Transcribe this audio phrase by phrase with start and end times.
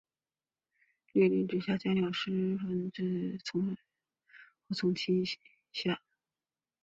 [1.13, 3.67] 律令制下将之分为从七位上
[4.67, 5.23] 和从七位
[5.71, 6.01] 下。